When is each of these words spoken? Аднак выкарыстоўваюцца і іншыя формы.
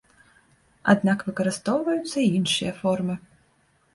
Аднак 0.93 1.19
выкарыстоўваюцца 1.27 2.17
і 2.23 2.27
іншыя 2.39 2.71
формы. 2.81 3.15